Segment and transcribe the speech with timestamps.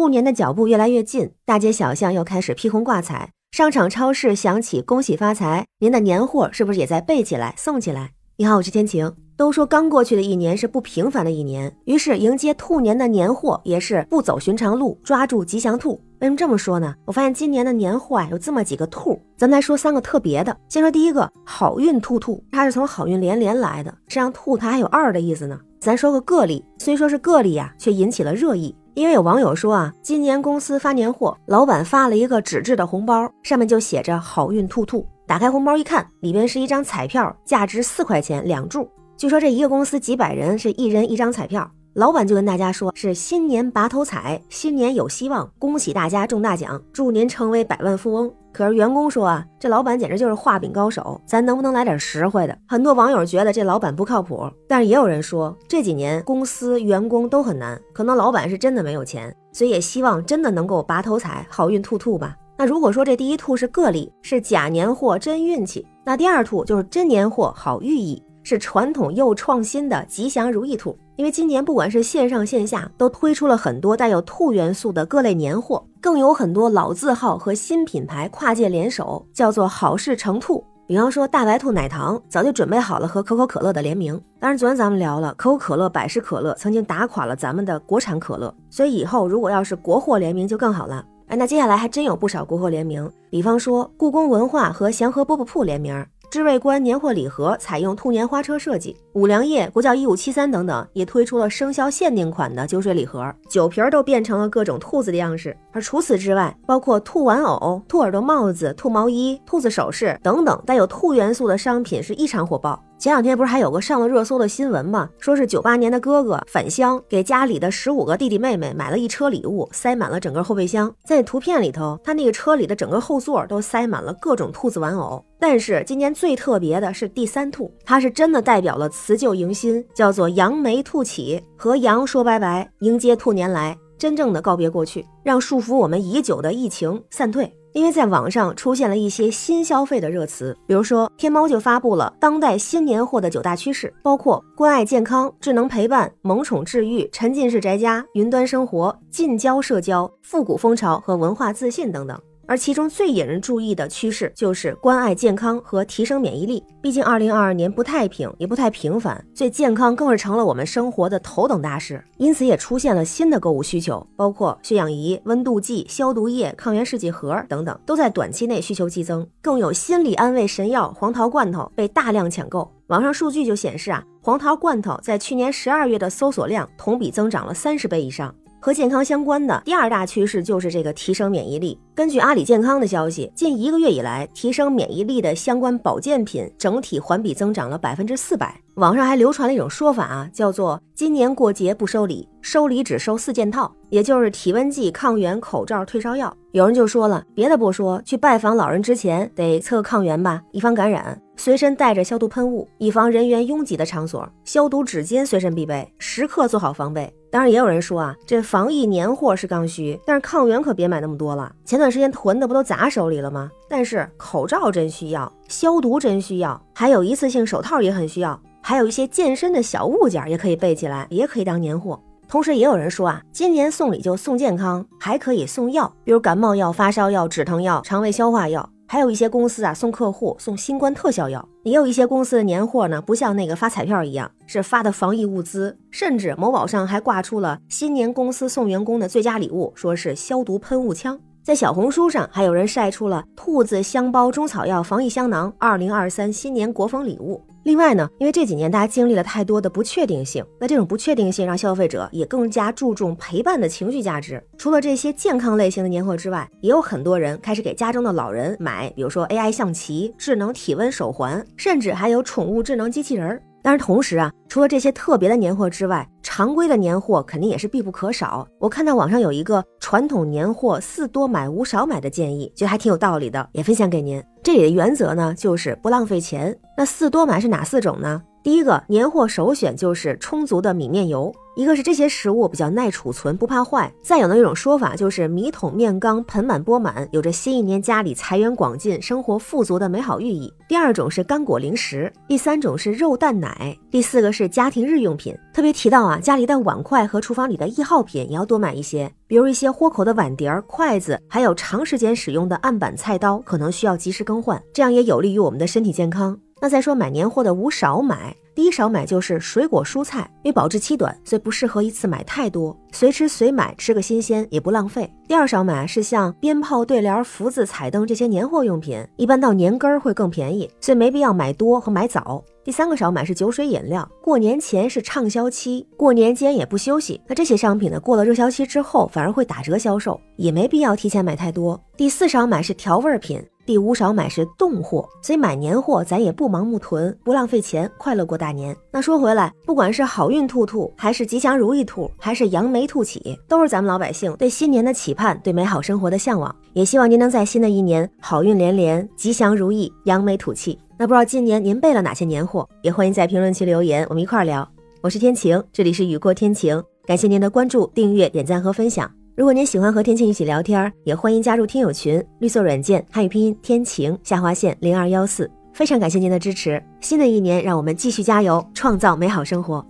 [0.00, 8.12] 兔年的脚步越来越近，大街小巷又开始披红挂彩，商场超市响起恭喜发财，您的年货是不是也在备起来送起来？
[8.38, 9.12] 你好，我是天晴。
[9.36, 16.00] 都说刚过去的一年是不平凡的一年，于是迎接兔年的年货也是不走寻常路，抓住吉祥兔。
[16.20, 16.94] 为什么这么说呢？
[17.04, 20.56] 我发现今年的年货啊有这么几个兔，咱们来说三个特别的。
[20.70, 25.60] 先说第一个，好运兔兔，它是从好运连连来的，实际上兔它还有二的意思呢。
[25.78, 28.74] 咱说个个例，虽说是个例呀，却引起了热议。
[29.00, 35.06] 因为有网友说啊，今年公司发年货，老板发了一个纸质的红包，上面就写着好运兔兔。
[35.26, 38.86] 打开红包一看，里边是一张彩票，价值四块钱两注。
[39.16, 41.66] 据说这一个公司几百人，是一人一张彩票。
[41.94, 48.30] 老板就跟大家说，是新年拔头彩，新年有希望，恭喜大家中大奖，祝您成为百万富翁。
[48.52, 52.58] 可是员工说啊，这老板简直就是画饼高手，咱能不能来点实惠的？
[52.66, 62.36] 很多网友觉得这老板不靠谱，但是也有人说，这几年公司员工都很难，可能老板是真的没有钱，所以也希望真的能够拔头彩，好运兔兔吧。
[62.58, 68.22] 那如果说这第一兔是个例，是假年货真运气，那第二兔就是真年货好寓意。
[68.42, 80.64] 是传统又创新的吉祥如意兔，因为今年不管是线上线下都推出了很多带有兔元素的各类年货，更有很多老字号和新品牌跨界联手，叫做好事成兔。
[80.86, 91.04] 比方说大白兔奶糖早就准备好了和可口可乐的联名，当然昨天咱们聊了可口可乐、百事可乐曾经打垮了咱们的国产可乐，所以以后如果要是国货联名就更好了。
[91.28, 96.04] 哎，那接下来还真有不少国货联名，比方说故宫文化和祥和饽饽铺联名。
[96.30, 105.56] 知味观年货礼盒采用兔年花车设计，五粮液、国窖一五七三等等也推出了生肖限定款的酒水礼盒，酒瓶儿都变成了各种兔子的样式。
[105.72, 112.80] 而除此之外，包括兔玩偶、兔耳朵帽子、兔毛衣、兔子首饰等等带有兔元素的商品是异常火爆。
[113.00, 115.08] 前两天不是还有个上了热搜的新闻吗？
[115.18, 120.94] 说是九八年的哥哥返乡，给家里的十五个弟弟妹妹买了一车礼物，塞满了整个后备箱。
[121.06, 125.24] 在图片里头，他那个车里的整个后座都塞满了各种兔子玩偶。
[125.38, 137.50] 但是今年最特别的是第三兔，它是真的代表了辞旧迎新，叫做扬眉吐气，和羊说拜拜，迎接兔年来，真正的告别过去，让束缚我们已久的疫情散退。
[137.72, 152.20] 因为在网上出现了一些新消费的热词，比如说天猫就发布了当代新年货的九大趋势，包括关爱健康、智能陪伴、萌宠治愈、沉浸式宅家、云端生活、近郊社交、复古风潮和文化自信等等。
[152.50, 156.60] 而其中最引人注意的趋势就是关爱健康和提升免疫力。
[156.82, 162.04] 毕竟二零二二年不太平，也不太平凡，所以健康更是成了我们生活的头等大事。
[162.16, 169.24] 因此也出现了新的购物需求，包括血氧仪、温度计、消毒液、抗原试剂盒等等，都在短期内需求激增。
[169.40, 172.68] 更有心理安慰神药黄桃罐头被大量抢购。
[172.88, 178.34] 网上数据就显示啊，黄桃罐头在去年十二月的搜索量同比增长了三十倍以上。
[178.60, 181.78] 和健康相关的第二大趋势就是这个提升免疫力。
[181.94, 188.60] 根据阿里健康的消息，近一个月以来，提升免疫力的相关保健品整体环比增长了百分之四百。
[188.74, 196.34] 网上还流传了一种说法啊，叫做“今年过节不收礼，收礼只收四件套”，也就是体温计、抗原、口罩、退烧药。
[196.52, 207.10] 有人就说了，别的不说，去拜访老人之前得测抗原吧，以防感染；随身带着消毒喷雾，以防人员拥挤的场所；消毒纸巾随身必备，时刻做好防备。
[207.30, 211.50] 当然，也有人说啊，这防疫年货是刚需，但是抗原可别买那么多了。
[211.64, 213.50] 前段时间囤的不都砸手里了吗？
[213.70, 221.98] 但是口罩真需要，消毒真需要，还有一次性手套也很需要，还有一些健身的小物件也可以备起来，也可以当年货。
[222.28, 228.68] 同时，也有人说啊，今年送礼就送健康，还可以送药，比如感冒药、发烧药、止疼药、肠胃消化药。
[228.92, 241.16] 还有一些公司啊，送客户送新冠特效药，也有一些公司的年货呢，不像那个发彩票一样，是发的防疫物资，甚至某宝上还挂出了新年公司送员工的最佳礼物，说是消毒喷雾枪。
[241.40, 247.40] 在小红书上，还有人晒出了兔子香包中草药防疫香囊，二零二三新年国风礼物。
[247.64, 254.42] 另外呢，因为这几年大家经历了太多的不确定性，那这种不确定性让消费者也更加注重陪伴的情绪价值。
[254.56, 263.40] 除了这些健康类型的年货之外，也有很多人开始给家中的老人买，比如说 AI 象棋、智能体温手环，甚至还有宠物智能机器人。
[263.62, 268.44] 但是同时啊，除了这些特别的年货之外，常规的年货肯定也是必不可少。
[268.58, 274.20] 我看到网上有一个传统年货四多买五少买的建议，觉得还挺有道理的，也分享给您。
[274.42, 276.58] 这里的原则呢，就是不浪费钱。
[276.76, 278.20] 那四多买是哪四种呢？
[278.42, 281.30] 第一个年货首选就是充足的米面油。
[281.56, 290.50] 一个是这些食物比较耐储存，不怕坏；再有呢一种说法就是米桶面缸盆满钵满，有着新一年家里财源广进、生活富足的美好寓意。
[290.68, 295.36] 第二种是干果零食，第三种是肉蛋奶，第四个是家庭日用品。
[295.52, 306.38] 特别提到啊，家里的碗筷和厨房里的易耗品也要多买一些，比如一些豁口的碗碟、筷子，还有长时间使用的案板菜刀，可能需要及时更换，这样也有利于我们的身体健康。
[306.60, 308.36] 那再说买年货的无少买。
[308.52, 315.10] 第一少买就是水果蔬菜，因为保质期短，所以不适合一次买太多，随吃随买，吃个新鲜也不浪费。
[315.26, 322.44] 第二少买是像鞭炮、对联、福字、彩灯这些年货用品，一般到年根儿会更便宜，所以没必要买多和买早。
[322.62, 331.80] 第三个少买是酒水饮料，过年前是畅销期，过年间也不休息，那这些商品呢，过了热销期之后反而会打折销售，也没必要提前买太多。
[331.96, 333.42] 第四少买是调味品。
[333.70, 338.76] 第五少买是冻货，所以买年货咱也不盲目囤，不浪费钱，快乐过大年。
[338.90, 346.52] 那说回来，不管是好运兔兔，还是吉祥如意兔，还是扬眉吐气，都是咱们老百姓对新年的期盼，对美好生活的向往。
[346.72, 350.76] 也希望您能在新的一年好运连连，吉祥如意，扬眉吐气。
[350.98, 352.68] 那不知道今年您备了哪些年货？
[352.82, 354.68] 也欢迎在评论区留言，我们一块儿聊。
[355.00, 359.08] 我是天晴，这里是雨过天晴，感谢您的关注、订阅、点赞和分享。
[359.40, 365.50] 如果您喜欢和天晴一起聊天，也欢迎加入听友群，绿色软件汉语拼音天晴下划线零二幺四。
[365.72, 369.82] 非常感谢您的支持，新的一年让我们继续加油，创造美好生活。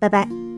[0.00, 0.49] 拜拜。